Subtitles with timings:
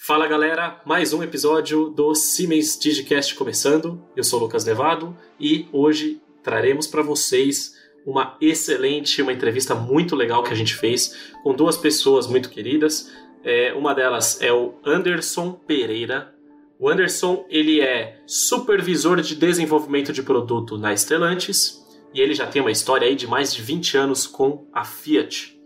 [0.00, 4.00] Fala galera, mais um episódio do Siemens Digicast começando.
[4.14, 7.74] Eu sou Lucas Nevado e hoje traremos para vocês
[8.06, 13.12] uma excelente, uma entrevista muito legal que a gente fez com duas pessoas muito queridas.
[13.42, 16.32] É, uma delas é o Anderson Pereira.
[16.78, 21.84] O Anderson ele é supervisor de desenvolvimento de produto na Stellantis
[22.14, 25.57] e ele já tem uma história aí de mais de 20 anos com a Fiat.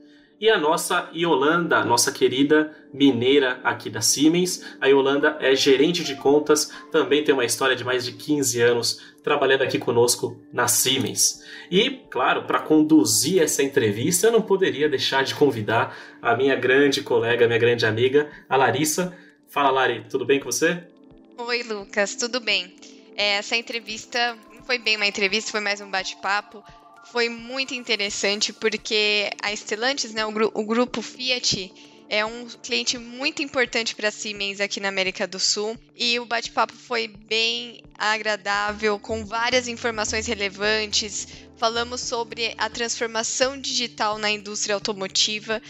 [0.42, 4.74] E a nossa Yolanda, nossa querida mineira aqui da Siemens.
[4.80, 9.00] A Yolanda é gerente de contas, também tem uma história de mais de 15 anos
[9.22, 11.44] trabalhando aqui conosco na Siemens.
[11.70, 17.02] E, claro, para conduzir essa entrevista, eu não poderia deixar de convidar a minha grande
[17.02, 19.16] colega, minha grande amiga, a Larissa.
[19.46, 20.82] Fala, Lari, tudo bem com você?
[21.38, 22.74] Oi, Lucas, tudo bem?
[23.14, 26.64] É, essa entrevista não foi bem uma entrevista, foi mais um bate-papo
[27.04, 31.72] foi muito interessante porque a Stellantis, né, o, gru o grupo Fiat,
[32.08, 36.26] é um cliente muito importante para a Siemens aqui na América do Sul e o
[36.26, 41.26] bate-papo foi bem agradável, com várias informações relevantes.
[41.56, 45.62] Falamos sobre a transformação digital na indústria automotiva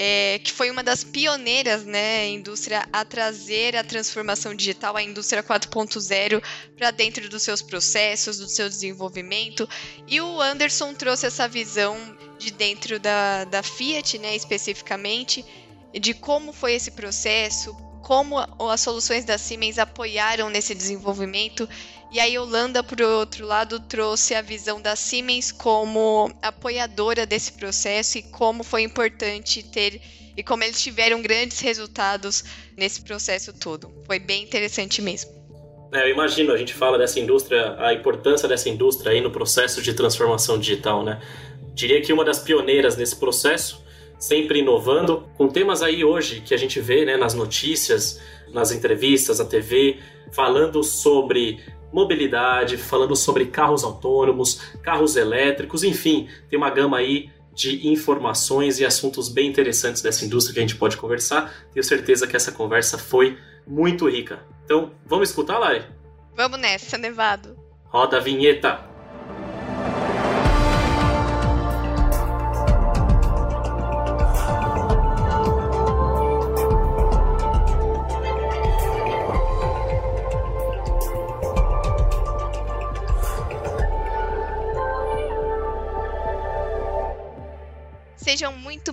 [0.00, 5.42] é, que foi uma das pioneiras, né, indústria a trazer a transformação digital, a indústria
[5.42, 6.40] 4.0
[6.76, 9.68] para dentro dos seus processos, do seu desenvolvimento.
[10.06, 11.96] E o Anderson trouxe essa visão
[12.38, 15.44] de dentro da, da Fiat, né, especificamente,
[15.92, 18.38] de como foi esse processo, como
[18.70, 21.68] as soluções da Siemens apoiaram nesse desenvolvimento
[22.10, 28.16] e a Yolanda, por outro lado, trouxe a visão da Siemens como apoiadora desse processo
[28.18, 30.00] e como foi importante ter
[30.34, 32.44] e como eles tiveram grandes resultados
[32.76, 33.92] nesse processo todo.
[34.06, 35.38] Foi bem interessante mesmo.
[35.92, 39.82] É, eu imagino, a gente fala dessa indústria, a importância dessa indústria aí no processo
[39.82, 41.20] de transformação digital, né?
[41.74, 43.84] Diria que uma das pioneiras nesse processo,
[44.18, 48.20] sempre inovando, com temas aí hoje que a gente vê né, nas notícias,
[48.52, 49.98] nas entrevistas, na TV,
[50.30, 51.60] falando sobre
[51.92, 58.84] mobilidade, falando sobre carros autônomos, carros elétricos, enfim, tem uma gama aí de informações e
[58.84, 61.52] assuntos bem interessantes dessa indústria que a gente pode conversar.
[61.72, 64.46] Tenho certeza que essa conversa foi muito rica.
[64.64, 65.84] Então, vamos escutar, Lari?
[66.36, 67.56] Vamos nessa, Nevado.
[67.86, 68.87] Roda a vinheta.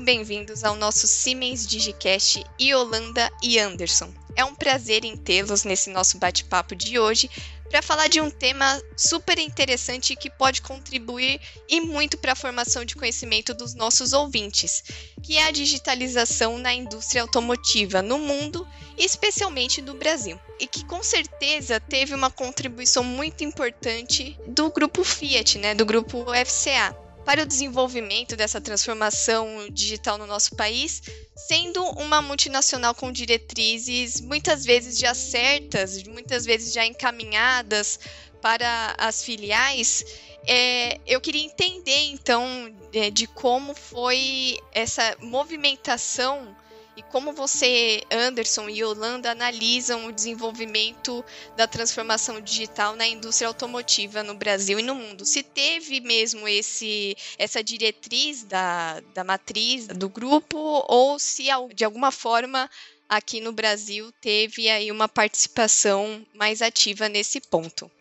[0.05, 4.13] Bem-vindos ao nosso Siemens Digicast Yolanda e Anderson.
[4.35, 7.27] É um prazer em tê-los nesse nosso bate-papo de hoje
[7.71, 12.85] para falar de um tema super interessante que pode contribuir e muito para a formação
[12.85, 14.83] de conhecimento dos nossos ouvintes,
[15.23, 21.01] que é a digitalização na indústria automotiva no mundo, especialmente no Brasil, e que com
[21.01, 27.45] certeza teve uma contribuição muito importante do grupo Fiat, né, do grupo FCA para o
[27.45, 31.01] desenvolvimento dessa transformação digital no nosso país,
[31.35, 37.99] sendo uma multinacional com diretrizes muitas vezes já certas, muitas vezes já encaminhadas
[38.41, 40.05] para as filiais.
[40.47, 46.55] É, eu queria entender então de, de como foi essa movimentação
[46.95, 51.23] e como você, Anderson e Yolanda, analisam o desenvolvimento
[51.57, 55.25] da transformação digital na indústria automotiva no Brasil e no mundo?
[55.25, 60.57] Se teve mesmo esse, essa diretriz da, da matriz do grupo
[60.87, 62.69] ou se de alguma forma
[63.09, 67.91] aqui no Brasil teve aí uma participação mais ativa nesse ponto?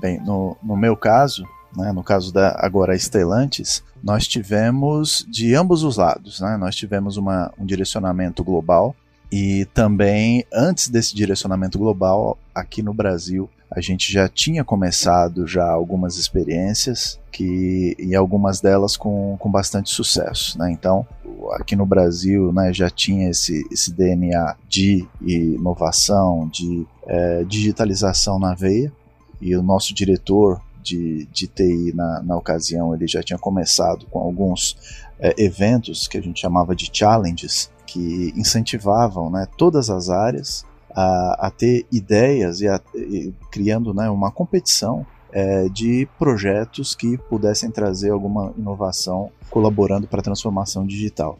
[0.00, 1.46] Bem, no, no meu caso,
[1.76, 6.40] né, no caso da agora Stellantis, nós tivemos de ambos os lados.
[6.40, 8.94] Né, nós tivemos uma, um direcionamento global
[9.32, 15.66] e também, antes desse direcionamento global, aqui no Brasil, a gente já tinha começado já
[15.66, 20.70] algumas experiências que e algumas delas com, com bastante sucesso, né?
[20.70, 21.06] Então,
[21.52, 28.54] aqui no Brasil, né, já tinha esse, esse DNA de inovação, de é, digitalização na
[28.54, 28.92] veia
[29.40, 34.18] e o nosso diretor de, de TI na, na ocasião, ele já tinha começado com
[34.18, 34.76] alguns
[35.18, 40.64] é, eventos que a gente chamava de challenges, que incentivavam né, todas as áreas
[40.94, 47.16] a, a ter ideias e, a, e criando né, uma competição é, de projetos que
[47.16, 51.38] pudessem trazer alguma inovação colaborando para a transformação digital.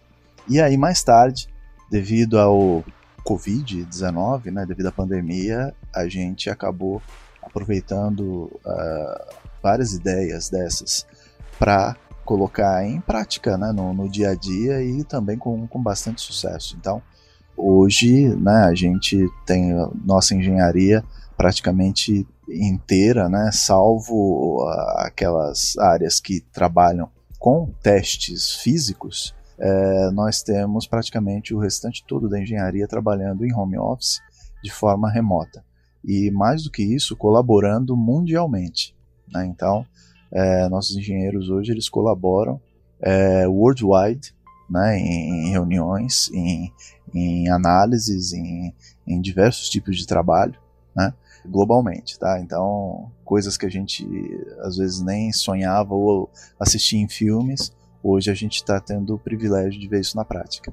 [0.49, 1.49] E aí, mais tarde,
[1.91, 2.85] devido ao
[3.25, 7.01] Covid-19, né, devido à pandemia, a gente acabou
[7.53, 11.07] aproveitando uh, várias ideias dessas
[11.59, 11.95] para
[12.25, 16.77] colocar em prática né, no, no, dia a dia e também com, com bastante sucesso.
[16.81, 17.03] Então,
[17.57, 19.73] hoje, né, a gente tem
[20.05, 21.05] nossa engenharia
[21.37, 24.67] praticamente inteira, né, salvo
[24.97, 27.09] aquelas áreas que trabalham
[27.39, 33.79] com testes físicos, é, nós temos praticamente o restante todo da engenharia trabalhando em home
[33.79, 34.21] office
[34.63, 35.65] de forma remota.
[36.05, 38.95] E mais do que isso, colaborando mundialmente.
[39.33, 39.47] Né?
[39.47, 39.87] Então,
[40.33, 42.61] é, nossos engenheiros hoje eles colaboram
[43.01, 44.35] é, worldwide
[44.71, 46.73] né, em, reuniões, em,
[47.13, 48.73] em análises, em,
[49.07, 50.59] em, diversos tipos de trabalho,
[50.97, 51.13] né,
[51.45, 52.41] globalmente, tá?
[52.41, 54.07] Então, coisas que a gente
[54.61, 57.71] às vezes nem sonhava ou assistia em filmes,
[58.03, 60.73] hoje a gente está tendo o privilégio de ver isso na prática.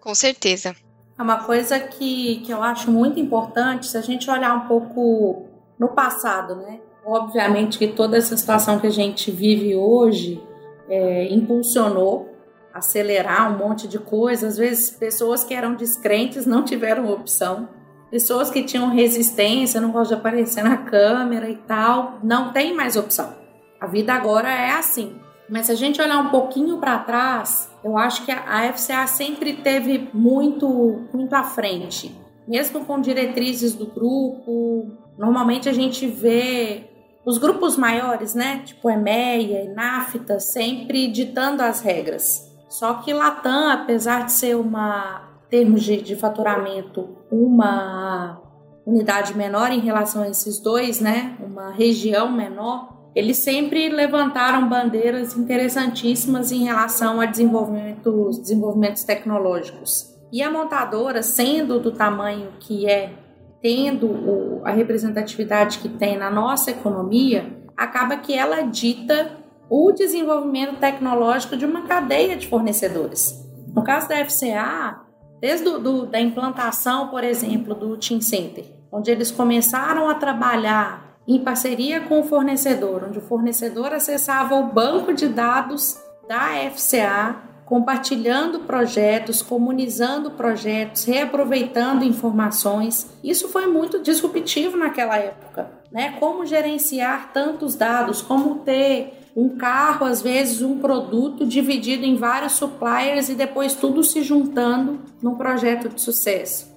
[0.00, 0.76] Com certeza.
[1.18, 5.46] É uma coisa que, que eu acho muito importante, se a gente olhar um pouco
[5.78, 6.80] no passado, né?
[7.04, 10.42] Obviamente que toda essa situação que a gente vive hoje
[10.88, 12.32] é, impulsionou
[12.72, 14.52] acelerar um monte de coisas.
[14.52, 17.68] Às vezes, pessoas que eram descrentes não tiveram opção.
[18.10, 22.96] Pessoas que tinham resistência, não gostam de aparecer na câmera e tal, não tem mais
[22.96, 23.34] opção.
[23.80, 25.16] A vida agora é assim.
[25.48, 29.54] Mas se a gente olhar um pouquinho para trás, eu acho que a FCA sempre
[29.54, 32.14] teve muito, muito à frente.
[32.46, 36.84] Mesmo com diretrizes do grupo, normalmente a gente vê
[37.24, 42.50] os grupos maiores, né, tipo EMEA NAFTA, sempre ditando as regras.
[42.68, 48.40] Só que Latam, apesar de ser uma termos de, de faturamento uma
[48.86, 55.36] unidade menor em relação a esses dois, né, uma região menor, eles sempre levantaram bandeiras
[55.36, 60.12] interessantíssimas em relação a desenvolvimentos, desenvolvimentos tecnológicos.
[60.32, 63.12] E a montadora, sendo do tamanho que é
[63.60, 69.38] tendo o, a representatividade que tem na nossa economia, acaba que ela dita
[69.70, 73.48] o desenvolvimento tecnológico de uma cadeia de fornecedores.
[73.74, 75.00] No caso da FCA,
[75.40, 81.01] desde do, do, da implantação, por exemplo, do Team Center, onde eles começaram a trabalhar
[81.26, 87.52] em parceria com o fornecedor, onde o fornecedor acessava o banco de dados da FCA
[87.64, 93.08] compartilhando projetos, comunizando projetos, reaproveitando informações.
[93.24, 96.16] Isso foi muito disruptivo naquela época, né?
[96.20, 102.52] Como gerenciar tantos dados, como ter um carro, às vezes um produto dividido em vários
[102.52, 106.71] suppliers e depois tudo se juntando num projeto de sucesso.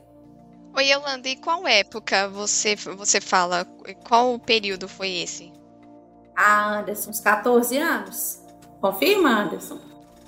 [0.77, 3.65] Oi, Yolanda, e qual época você, você fala?
[4.07, 5.53] Qual período foi esse?
[6.35, 8.41] Ah, Anderson, uns 14 anos.
[8.81, 9.79] Confirma, Anderson?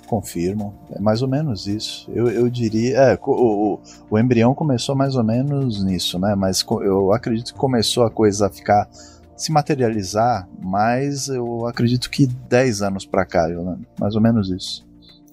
[0.08, 0.72] confirmam.
[0.90, 2.10] É mais ou menos isso.
[2.10, 2.96] Eu, eu diria.
[2.96, 3.80] É, o, o,
[4.10, 6.34] o, embrião começou mais ou menos nisso, né?
[6.34, 8.88] Mas eu acredito que começou a coisa a ficar.
[9.36, 13.86] se materializar, mas eu acredito que 10 anos para cá, Yolanda.
[14.00, 14.88] Mais ou menos isso.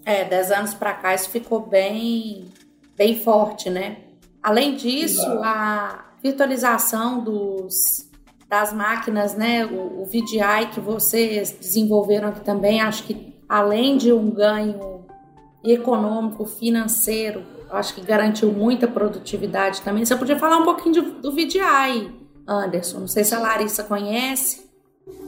[0.05, 2.45] É, 10 anos para cá isso ficou bem,
[2.97, 4.04] bem forte, né?
[4.45, 8.07] Além disso, a virtualização dos,
[8.47, 9.65] das máquinas, né?
[9.65, 15.03] O, o VDI que vocês desenvolveram aqui também, acho que além de um ganho
[15.63, 20.05] econômico, financeiro, acho que garantiu muita produtividade também.
[20.05, 22.13] Você podia falar um pouquinho do, do VDI,
[22.47, 22.99] Anderson?
[22.99, 24.64] Não sei se a Larissa conhece.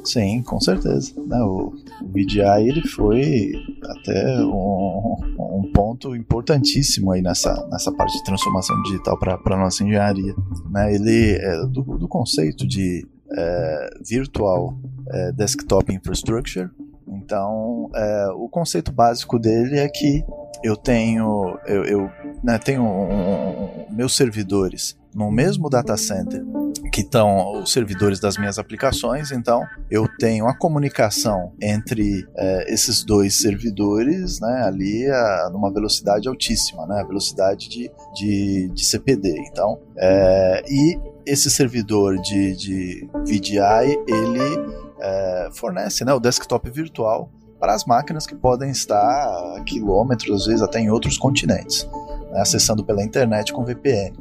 [0.03, 1.13] Sim, com certeza.
[1.25, 3.51] Né, o, VDI ele foi
[3.83, 9.83] até um, um, ponto importantíssimo aí nessa, nessa parte de transformação digital para a nossa
[9.83, 10.33] engenharia.
[10.69, 14.77] Né, ele é do, do conceito de é, Virtual
[15.09, 16.69] é, Desktop Infrastructure,
[17.07, 20.23] então, é, o conceito básico dele é que
[20.63, 22.11] eu tenho, eu, eu
[22.43, 26.43] né, tenho um, um, meus servidores no mesmo data center
[26.91, 33.03] que estão os servidores das minhas aplicações, então eu tenho a comunicação entre é, esses
[33.03, 39.43] dois servidores né, ali a, numa velocidade altíssima, né, a velocidade de, de, de CPD.
[39.47, 47.29] Então, é, e esse servidor de, de VDI, ele é, fornece né, o desktop virtual
[47.59, 51.87] para as máquinas que podem estar a quilômetros, às vezes até em outros continentes,
[52.31, 54.15] né, acessando pela internet com VPN.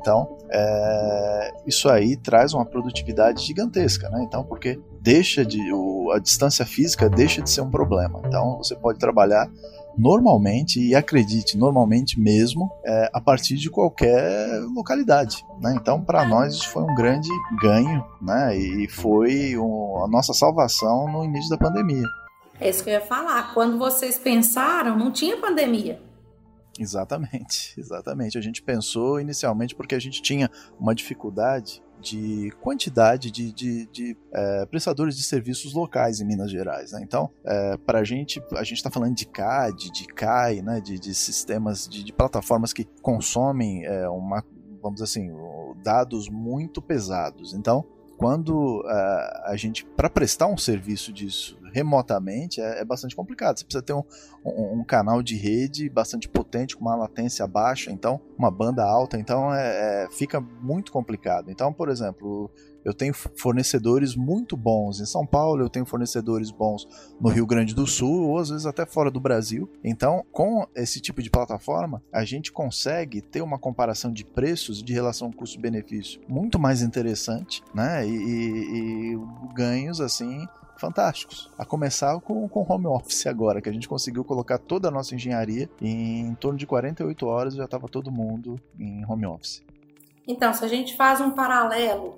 [0.00, 4.22] Então, é, isso aí traz uma produtividade gigantesca, né?
[4.22, 8.20] Então, porque deixa de o, a distância física deixa de ser um problema.
[8.24, 9.50] Então, você pode trabalhar
[9.96, 15.44] normalmente, e acredite, normalmente mesmo, é, a partir de qualquer localidade.
[15.60, 15.74] Né?
[15.80, 18.56] Então, para nós, isso foi um grande ganho né?
[18.56, 22.06] e foi um, a nossa salvação no início da pandemia.
[22.60, 23.54] É isso que eu ia falar.
[23.54, 26.00] Quando vocês pensaram, não tinha pandemia.
[26.78, 28.38] Exatamente, exatamente.
[28.38, 34.16] A gente pensou inicialmente porque a gente tinha uma dificuldade de quantidade de, de, de
[34.32, 36.92] é, prestadores de serviços locais em Minas Gerais.
[36.92, 37.00] Né?
[37.02, 40.80] Então, é, para a gente, a gente está falando de CAD, de CAI, né?
[40.80, 44.44] de, de sistemas, de, de plataformas que consomem é, uma,
[44.82, 45.32] vamos assim,
[45.82, 47.54] dados muito pesados.
[47.54, 47.84] Então,
[48.16, 53.58] quando uh, a gente, para prestar um serviço disso remotamente, é, é, bastante complicado.
[53.58, 54.02] Você precisa ter um,
[54.42, 59.18] um, um, canal de rede bastante potente, com uma latência baixa, então uma banda alta,
[59.18, 61.50] então é, é, fica muito complicado.
[61.50, 62.50] Então, por exemplo,
[62.82, 66.88] eu tenho fornecedores muito bons em São Paulo, eu tenho fornecedores bons
[67.20, 69.68] no Rio Grande do Sul, ou às vezes até fora do Brasil.
[69.84, 74.94] Então, com esse tipo de plataforma, a gente consegue ter uma comparação de preços de
[74.94, 78.06] relação custo-benefício muito mais interessante, né?
[78.06, 79.18] E, e, e
[79.54, 80.46] ganhos assim
[80.78, 81.50] fantásticos.
[81.58, 85.14] A começar com, com home office agora, que a gente conseguiu colocar toda a nossa
[85.14, 89.62] engenharia em, em torno de 48 horas já estava todo mundo em home office.
[90.26, 92.16] Então, se a gente faz um paralelo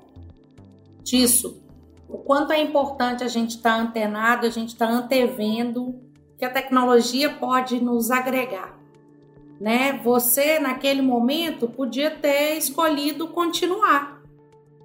[1.03, 1.63] disso,
[2.09, 6.01] o quanto é importante a gente estar tá antenado, a gente estar tá antevendo
[6.39, 8.79] que a tecnologia pode nos agregar.
[9.61, 10.01] Né?
[10.05, 14.23] Você, naquele momento, podia ter escolhido continuar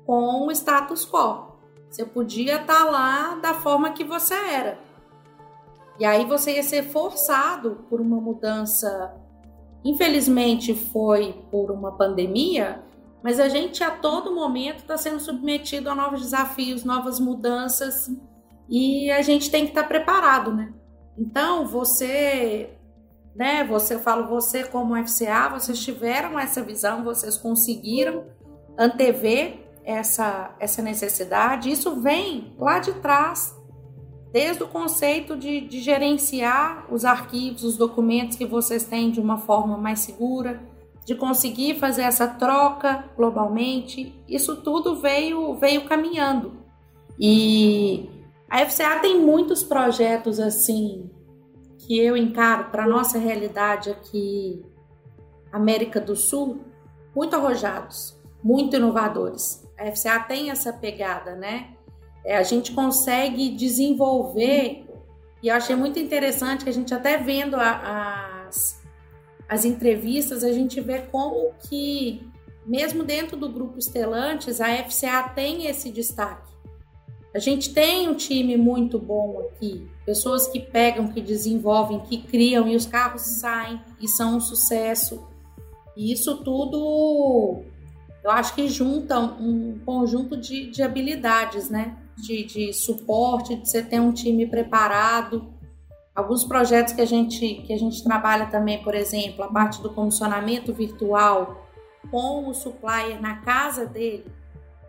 [0.05, 1.52] com o status quo.
[1.93, 4.79] Você podia estar tá lá da forma que você era.
[5.99, 9.13] E aí você ia ser forçado por uma mudança.
[9.85, 12.83] Infelizmente foi por uma pandemia,
[13.21, 18.09] mas a gente a todo momento está sendo submetido a novos desafios, novas mudanças
[18.67, 20.73] e a gente tem que estar tá preparado, né?
[21.15, 22.71] Então você,
[23.35, 23.63] né?
[23.65, 28.25] Você eu falo você como FCA, vocês tiveram essa visão, vocês conseguiram
[28.79, 31.71] antever essa essa necessidade.
[31.71, 33.55] Isso vem lá de trás,
[34.31, 39.37] desde o conceito de, de gerenciar os arquivos, os documentos que vocês têm de uma
[39.37, 40.73] forma mais segura
[41.05, 46.53] de conseguir fazer essa troca globalmente, isso tudo veio, veio caminhando.
[47.19, 48.09] E
[48.49, 51.09] a FCA tem muitos projetos assim
[51.79, 54.63] que eu encaro para nossa realidade aqui,
[55.51, 56.61] América do Sul,
[57.13, 59.63] muito arrojados, muito inovadores.
[59.77, 61.69] A FCA tem essa pegada, né?
[62.25, 64.85] É, a gente consegue desenvolver,
[65.41, 68.83] e eu achei muito interessante que a gente até vendo a, as
[69.53, 72.27] as entrevistas, a gente vê como que,
[72.65, 76.51] mesmo dentro do grupo Estelantes, a FCA tem esse destaque.
[77.35, 82.67] A gente tem um time muito bom aqui, pessoas que pegam, que desenvolvem, que criam
[82.67, 85.27] e os carros saem e são um sucesso.
[85.95, 87.63] E isso tudo,
[88.23, 91.97] eu acho que junta um conjunto de, de habilidades, né?
[92.15, 95.53] De, de suporte, de você ter um time preparado,
[96.15, 99.89] Alguns projetos que a gente que a gente trabalha também, por exemplo, a parte do
[99.89, 101.67] comissionamento virtual
[102.11, 104.25] com o supplier na casa dele,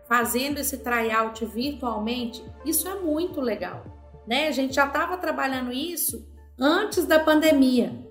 [0.07, 3.83] fazendo esse tryout virtualmente, isso é muito legal,
[4.27, 4.47] né?
[4.47, 6.27] A gente já estava trabalhando isso
[6.59, 8.04] antes da pandemia.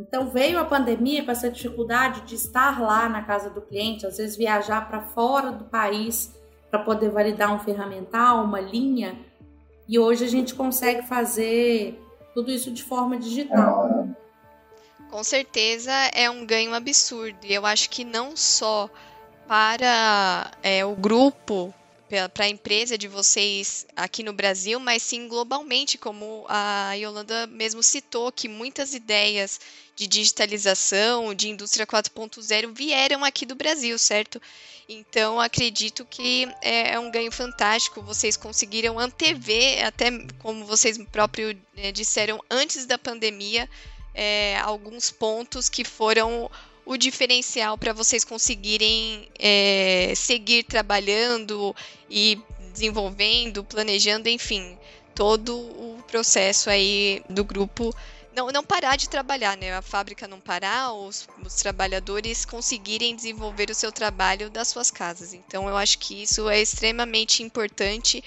[0.00, 4.16] Então veio a pandemia com essa dificuldade de estar lá na casa do cliente, às
[4.16, 6.34] vezes viajar para fora do país
[6.70, 9.18] para poder validar um ferramental, uma linha.
[9.86, 12.00] E hoje a gente consegue fazer
[12.32, 14.08] tudo isso de forma digital.
[15.10, 17.38] Com certeza é um ganho absurdo.
[17.42, 18.88] E eu acho que não só
[19.48, 21.74] para é, o grupo,
[22.32, 27.82] para a empresa de vocês aqui no Brasil, mas sim globalmente, como a Yolanda mesmo
[27.82, 29.60] citou, que muitas ideias
[30.00, 34.40] de digitalização, de indústria 4.0 vieram aqui do Brasil, certo?
[34.88, 38.00] Então, acredito que é, é um ganho fantástico.
[38.00, 43.68] Vocês conseguiram antever, até como vocês próprios é, disseram, antes da pandemia,
[44.14, 46.50] é, alguns pontos que foram
[46.86, 51.76] o diferencial para vocês conseguirem é, seguir trabalhando
[52.08, 52.40] e
[52.72, 54.78] desenvolvendo, planejando, enfim,
[55.14, 57.94] todo o processo aí do grupo
[58.34, 59.74] não, não parar de trabalhar, né?
[59.74, 65.34] A fábrica não parar, os, os trabalhadores conseguirem desenvolver o seu trabalho das suas casas.
[65.34, 68.22] Então, eu acho que isso é extremamente importante.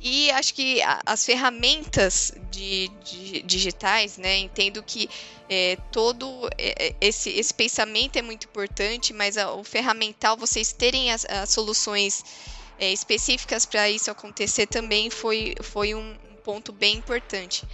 [0.00, 4.38] E acho que as ferramentas de, de, digitais, né?
[4.38, 5.08] Entendo que
[5.48, 10.72] é, todo é, é, esse, esse pensamento é muito importante, mas a, o ferramental, vocês
[10.72, 12.22] terem as, as soluções
[12.78, 17.64] é, específicas para isso acontecer também foi, foi um ponto bem importante.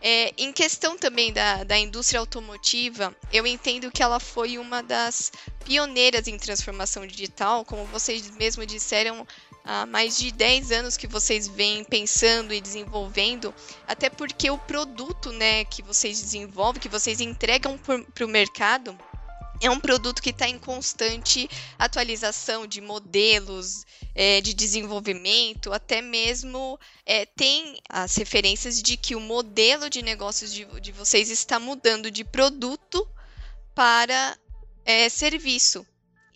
[0.00, 5.32] É, em questão também da, da indústria automotiva, eu entendo que ela foi uma das
[5.64, 9.26] pioneiras em transformação digital, como vocês mesmo disseram,
[9.64, 13.52] há mais de 10 anos que vocês vêm pensando e desenvolvendo,
[13.86, 18.96] até porque o produto né, que vocês desenvolvem, que vocês entregam para o mercado,
[19.60, 21.48] é um produto que está em constante
[21.78, 23.84] atualização de modelos,
[24.14, 30.52] é, de desenvolvimento, até mesmo é, tem as referências de que o modelo de negócios
[30.52, 33.08] de, de vocês está mudando de produto
[33.74, 34.36] para
[34.84, 35.86] é, serviço.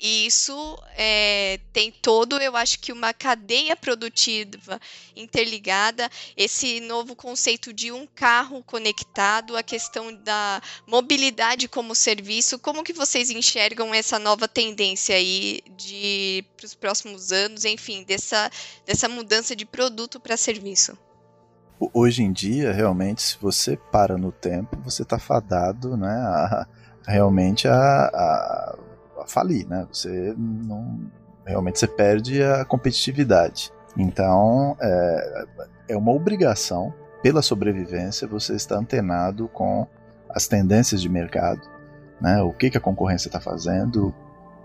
[0.05, 4.81] E isso é, tem todo, eu acho que uma cadeia produtiva
[5.15, 12.59] interligada, esse novo conceito de um carro conectado, a questão da mobilidade como serviço.
[12.59, 18.51] Como que vocês enxergam essa nova tendência aí de para os próximos anos, enfim, dessa,
[18.85, 20.99] dessa mudança de produto para serviço?
[21.95, 26.67] Hoje em dia, realmente, se você para no tempo, você está fadado, né, a,
[27.07, 28.79] realmente a, a
[29.23, 29.87] a falir, né?
[29.93, 31.01] Você não
[31.45, 33.73] realmente você perde a competitividade.
[33.97, 35.45] Então é,
[35.91, 39.87] é uma obrigação pela sobrevivência você estar antenado com
[40.29, 41.61] as tendências de mercado,
[42.21, 42.43] né?
[42.43, 44.15] O que, que a concorrência está fazendo,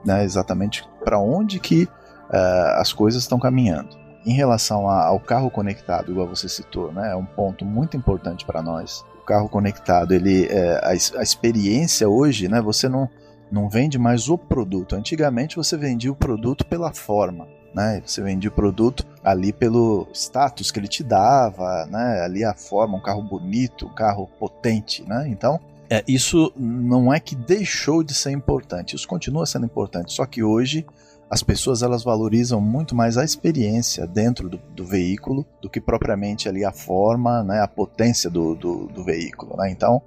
[0.03, 0.23] né?
[0.23, 3.95] Exatamente para onde que uh, as coisas estão caminhando.
[4.25, 7.11] Em relação a, ao carro conectado, igual você citou, né?
[7.11, 9.05] É um ponto muito importante para nós.
[9.21, 12.61] O carro conectado, ele, é, a, a experiência hoje, né?
[12.61, 13.09] Você não
[13.51, 14.95] não vende mais o produto.
[14.95, 17.47] Antigamente você vendia o produto pela forma.
[17.73, 18.01] Né?
[18.05, 22.21] Você vendia o produto ali pelo status que ele te dava, né?
[22.23, 25.03] ali a forma, um carro bonito, um carro potente.
[25.07, 25.27] Né?
[25.29, 30.25] Então, é, isso não é que deixou de ser importante, isso continua sendo importante, só
[30.25, 30.85] que hoje
[31.29, 36.47] as pessoas elas valorizam muito mais a experiência dentro do, do veículo do que propriamente
[36.47, 39.55] ali a forma, né, a potência do, do, do veículo.
[39.57, 39.69] Né?
[39.71, 40.01] Então,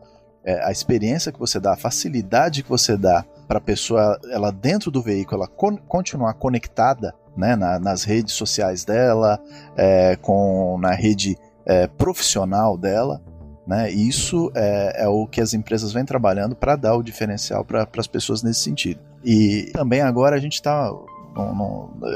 [0.44, 4.50] é, a experiência que você dá, a facilidade que você dá para a pessoa, ela
[4.50, 9.40] dentro do veículo, ela con continuar conectada né, na, nas redes sociais dela,
[9.76, 13.20] é, com na rede é, profissional dela,
[13.66, 17.88] né, isso é, é, o que as empresas vêm trabalhando para dar o diferencial para
[17.96, 19.00] as pessoas nesse sentido.
[19.24, 20.90] E também agora a gente está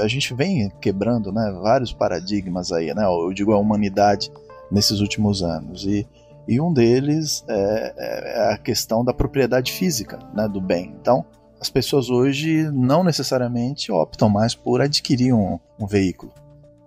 [0.01, 3.05] a gente vem quebrando né, vários paradigmas aí, né?
[3.05, 4.31] Eu digo a humanidade
[4.71, 5.85] nesses últimos anos.
[5.85, 6.07] E
[6.47, 10.95] e um deles é, é, a questão da propriedade física né, do bem.
[11.01, 11.25] Então,
[11.61, 16.33] as pessoas hoje não necessariamente optam mais por adquirir um, um veículo.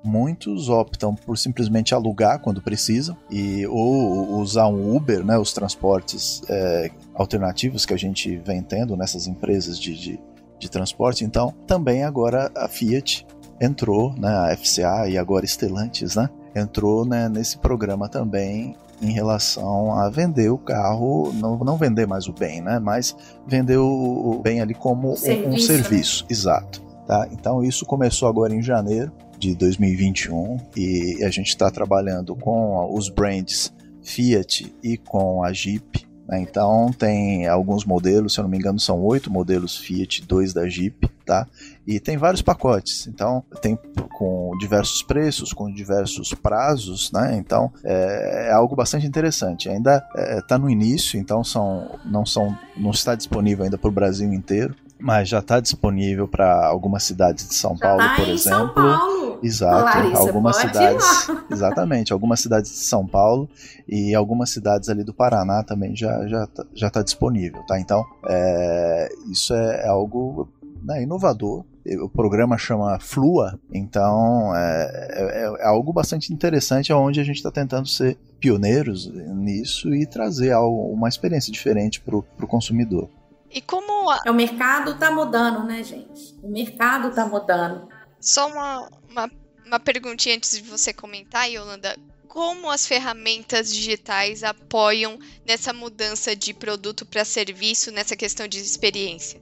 [0.03, 6.41] Muitos optam por simplesmente alugar quando precisam e ou usar um Uber, né, os transportes
[6.47, 10.19] é, alternativos que a gente vem tendo nessas empresas de, de,
[10.59, 11.25] de transporte.
[11.25, 13.25] Então, também agora a Fiat
[13.59, 19.93] entrou, né, a FCA e agora Stellantis, né, entrou né, nesse programa também em relação
[19.93, 22.79] a vender o carro, não, não vender mais o bem, né?
[22.79, 26.27] Mas vender o, bem ali como serviço, um, um serviço, né?
[26.31, 26.81] exato.
[27.05, 27.27] Tá?
[27.31, 33.09] Então isso começou agora em janeiro de 2021 e a gente está trabalhando com os
[33.09, 36.06] brands Fiat e com a Jeep?
[36.33, 40.67] Então tem alguns modelos, se eu não me engano, são oito modelos Fiat, dois da
[40.67, 41.47] Jeep, tá?
[41.85, 43.07] E tem vários pacotes.
[43.07, 43.77] Então tem
[44.13, 47.37] com diversos preços, com diversos prazos, né?
[47.37, 49.69] Então é, é algo bastante interessante.
[49.69, 50.05] Ainda
[50.37, 54.33] está é, no início, então são não são não está disponível ainda para o Brasil
[54.33, 58.59] inteiro mas já está disponível para algumas cidades de São já Paulo, tá por exemplo.
[58.59, 59.16] São Paulo.
[59.43, 61.27] Exato, Larissa, algumas cidades.
[61.51, 63.49] Exatamente, algumas cidades de São Paulo
[63.87, 67.79] e algumas cidades ali do Paraná também já já tá, já está disponível, tá?
[67.79, 70.49] Então, é, isso é, é algo
[70.83, 71.65] né, inovador.
[72.01, 77.49] O programa chama Flua, então é, é, é algo bastante interessante, onde a gente está
[77.49, 83.09] tentando ser pioneiros nisso e trazer algo, uma experiência diferente para o consumidor.
[83.49, 84.09] E como.
[84.09, 84.19] A...
[84.25, 86.37] É, o mercado está mudando, né, gente?
[86.43, 87.87] O mercado está mudando.
[88.19, 89.31] Só uma, uma,
[89.65, 91.95] uma perguntinha antes de você comentar, Yolanda.
[92.27, 99.41] Como as ferramentas digitais apoiam nessa mudança de produto para serviço, nessa questão de experiência?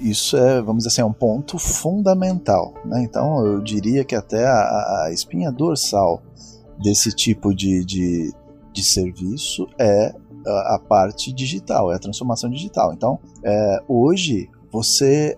[0.00, 2.74] Isso é, vamos dizer assim, é um ponto fundamental.
[2.84, 3.02] Né?
[3.02, 6.22] Então, eu diria que até a, a espinha dorsal
[6.78, 8.34] desse tipo de, de,
[8.72, 10.14] de serviço é
[10.46, 12.92] a, parte digital, é a transformação digital.
[12.92, 15.34] Então, é, hoje você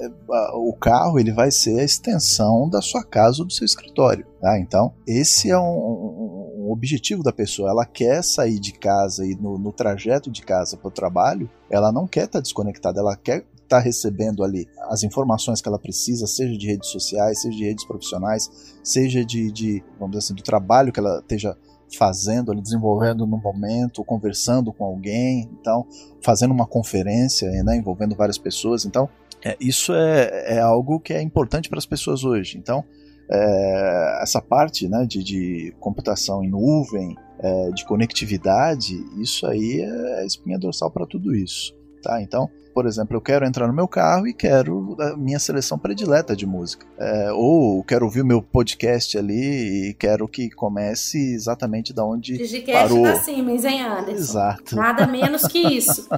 [0.54, 4.58] o carro ele vai ser a extensão da sua casa ou do seu escritório tá?
[4.58, 9.58] então esse é um, um, objetivo da pessoa ela quer sair de casa e no,
[9.58, 13.38] no trajeto de casa para o trabalho ela não quer estar tá desconectada ela quer
[13.38, 17.64] estar tá recebendo ali as informações que ela precisa seja de redes sociais seja de
[17.64, 18.50] redes profissionais
[18.82, 21.56] seja de, de vamos dizer assim do trabalho que ela esteja
[21.96, 25.86] fazendo, desenvolvendo no momento, conversando com alguém, então
[26.22, 28.84] fazendo uma conferência, né, envolvendo várias pessoas.
[28.84, 29.08] Então
[29.44, 32.58] é, isso é, é algo que é importante para as pessoas hoje.
[32.58, 32.84] Então
[33.30, 40.20] é, essa parte né, de, de computação em nuvem, é, de conectividade, isso aí é
[40.20, 41.79] a espinha dorsal para tudo isso.
[42.02, 42.20] Tá?
[42.22, 46.36] Então, por exemplo, eu quero entrar no meu carro e quero a minha seleção predileta
[46.36, 46.86] de música.
[46.98, 52.38] É, ou quero ouvir o meu podcast ali e quero que comece exatamente da onde
[52.38, 53.02] Digicast parou.
[53.02, 54.12] da Siemens, hein, Anderson?
[54.12, 54.76] Exato.
[54.76, 56.08] Nada menos que isso.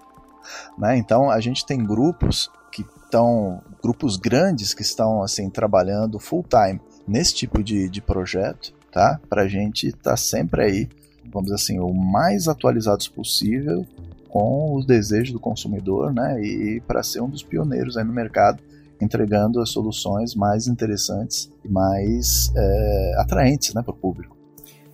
[0.78, 0.96] né?
[0.96, 3.60] Então, a gente tem grupos que estão...
[3.82, 9.20] Grupos grandes que estão, assim, trabalhando full time nesse tipo de, de projeto, tá?
[9.28, 10.88] Pra gente estar tá sempre aí,
[11.24, 13.84] vamos dizer assim, o mais atualizados possível
[14.30, 16.40] com os desejos do consumidor, né?
[16.42, 18.62] E para ser um dos pioneiros aí no mercado,
[19.00, 24.36] entregando as soluções mais interessantes e mais é, atraentes, né, para o público.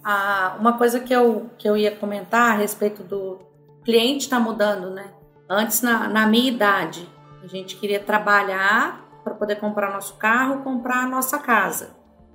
[0.04, 3.38] Ah, uma coisa que eu, que eu ia comentar a respeito do
[3.84, 5.06] cliente está mudando, né?
[5.50, 7.08] Antes, na, na minha idade,
[7.42, 11.90] a gente queria trabalhar para poder comprar nosso carro, comprar a nossa casa.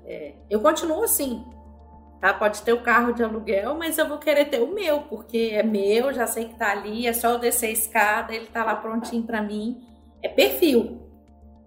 [0.05, 1.43] É, eu continuo assim.
[2.21, 2.31] Tá?
[2.31, 5.63] Pode ter o carro de aluguel, mas eu vou querer ter o meu, porque é
[5.63, 8.75] meu, já sei que tá ali, é só eu descer a escada, ele tá lá
[8.75, 9.81] prontinho para mim.
[10.21, 11.01] É perfil.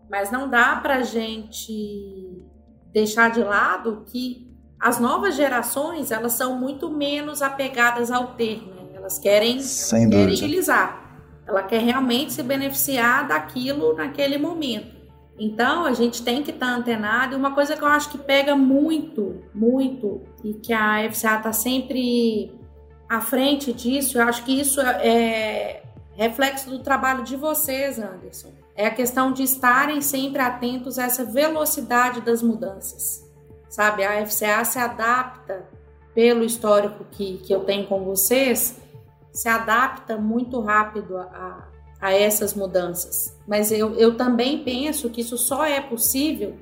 [0.09, 2.41] Mas não dá pra gente
[2.93, 8.91] deixar de lado que as novas gerações, elas são muito menos apegadas ao ter, né?
[8.95, 9.59] Elas querem,
[10.09, 11.05] querem utilizar.
[11.47, 14.95] Ela quer realmente se beneficiar daquilo naquele momento.
[15.39, 17.35] Então a gente tem que estar tá antenado.
[17.35, 21.53] E uma coisa que eu acho que pega muito, muito, e que a FCA está
[21.53, 22.53] sempre
[23.09, 25.83] à frente disso, eu acho que isso é, é
[26.15, 28.53] reflexo do trabalho de vocês, Anderson.
[28.77, 33.25] É a questão de estarem sempre atentos a essa velocidade das mudanças.
[33.69, 35.69] Sabe, a FCA se adapta,
[36.15, 38.81] pelo histórico que, que eu tenho com vocês,
[39.33, 41.69] se adapta muito rápido a,
[42.05, 43.35] a essas mudanças.
[43.49, 46.55] Mas eu, eu também penso que isso só é possível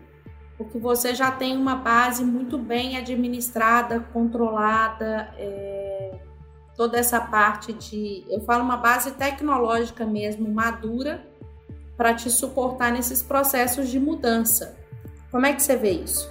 [0.57, 6.21] porque você já tem uma base muito bem administrada, controlada, é,
[6.77, 8.25] toda essa parte de.
[8.29, 11.27] Eu falo uma base tecnológica mesmo, madura,
[11.97, 14.77] para te suportar nesses processos de mudança.
[15.33, 16.31] Como é que você vê isso?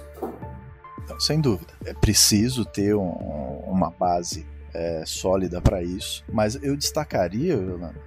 [1.18, 1.74] Sem dúvida.
[1.84, 3.10] É preciso ter um,
[3.66, 6.24] uma base é, sólida para isso.
[6.32, 7.58] Mas eu destacaria,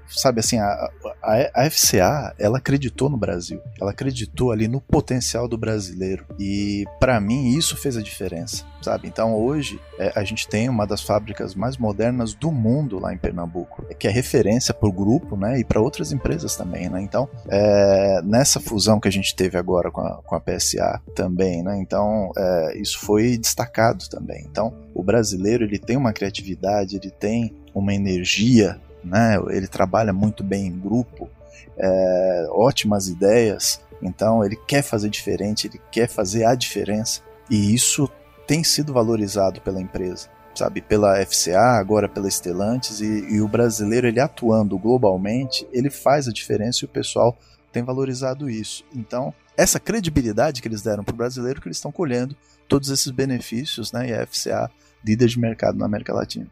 [0.07, 0.89] sabe assim, a,
[1.21, 3.61] a, a, FCA, ela acreditou no Brasil.
[3.79, 6.25] Ela acreditou ali no potencial do brasileiro.
[6.39, 9.07] E para mim isso fez a diferença, sabe?
[9.07, 13.17] Então hoje é, a gente tem uma das fábricas mais modernas do mundo lá em
[13.17, 15.59] Pernambuco, que é referência para o grupo, né?
[15.59, 17.01] E para outras empresas também, né?
[17.01, 21.63] Então é, nessa fusão que a gente teve agora com a, com a PSA também,
[21.63, 21.77] né?
[21.79, 24.45] Então é, isso foi destacado também.
[24.49, 29.37] Então o brasileiro ele tem uma criatividade ele tem uma energia, né?
[29.49, 31.29] ele trabalha muito bem em grupo,
[31.77, 38.09] é, ótimas ideias, então ele quer fazer diferente, ele quer fazer a diferença e isso
[38.47, 44.07] tem sido valorizado pela empresa, sabe, pela FCA, agora pela Stellantis e, e o brasileiro
[44.07, 47.37] ele atuando globalmente, ele faz a diferença e o pessoal
[47.73, 48.85] tem valorizado isso.
[48.95, 52.35] Então, essa credibilidade que eles deram para o brasileiro que eles estão colhendo
[52.67, 54.09] todos esses benefícios, né?
[54.09, 54.71] E a FCA
[55.05, 56.47] líder de mercado na América Latina.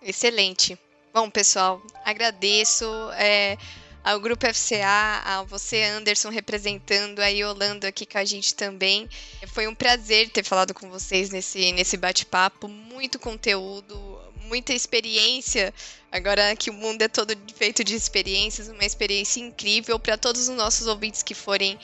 [0.00, 0.78] Excelente.
[1.12, 3.58] Bom, pessoal, agradeço é,
[4.04, 9.08] ao Grupo FCA, a você, Anderson, representando a Yolanda aqui com a gente também.
[9.48, 12.68] Foi um prazer ter falado com vocês nesse, nesse bate-papo.
[12.68, 15.74] Muito conteúdo, muita experiência.
[16.10, 20.56] Agora que o mundo é todo feito de experiências, uma experiência incrível para todos os
[20.56, 21.78] nossos ouvintes que forem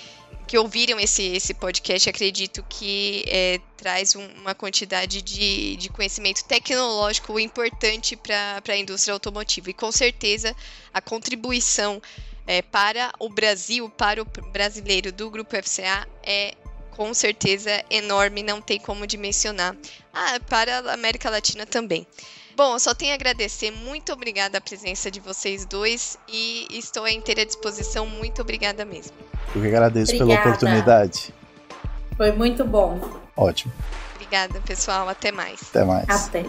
[0.47, 6.45] que ouviram esse, esse podcast, acredito que é, traz um, uma quantidade de, de conhecimento
[6.45, 9.71] tecnológico importante para a indústria automotiva.
[9.71, 10.55] E com certeza
[10.93, 12.01] a contribuição
[12.47, 16.55] é, para o Brasil, para o brasileiro do Grupo FCA é
[16.91, 19.77] com certeza enorme, não tem como dimensionar.
[20.13, 22.07] Ah, para a América Latina também.
[22.57, 23.71] Bom, só tenho a agradecer.
[23.71, 28.07] Muito obrigada a presença de vocês dois e estou à inteira disposição.
[28.07, 29.13] Muito obrigada mesmo.
[29.55, 30.43] Eu que agradeço obrigada.
[30.43, 31.35] pela oportunidade.
[32.17, 33.01] Foi muito bom.
[33.37, 33.73] Ótimo.
[34.15, 35.09] Obrigada, pessoal.
[35.09, 35.61] Até mais.
[35.63, 36.09] Até mais.
[36.09, 36.45] Até.